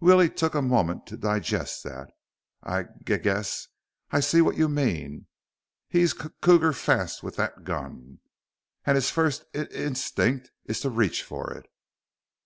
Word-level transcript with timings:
Willie 0.00 0.30
took 0.30 0.54
a 0.54 0.62
moment 0.62 1.06
to 1.08 1.16
digest 1.18 1.82
that. 1.84 2.06
"I 2.62 2.84
g 3.04 3.18
guess 3.18 3.68
I 4.10 4.20
see 4.20 4.40
what 4.40 4.56
you 4.56 4.66
mean. 4.66 5.26
He's 5.90 6.12
c 6.12 6.18
c 6.22 6.28
cougar 6.40 6.72
fast 6.72 7.22
with 7.22 7.36
that 7.36 7.64
gun. 7.64 8.20
And 8.86 8.94
his 8.94 9.10
first 9.10 9.44
in 9.54 9.94
st 9.94 9.98
stinct 9.98 10.50
is 10.64 10.80
to 10.80 10.88
reach 10.88 11.22
for 11.22 11.52
it." 11.52 11.66